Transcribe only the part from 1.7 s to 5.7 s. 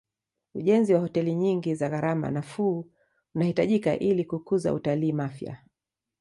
za gharama nafuu unahitajika ili kukuza utalii mafia